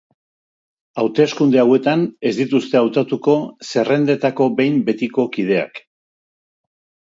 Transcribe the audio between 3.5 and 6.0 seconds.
zerrendetako behin betiko kideak.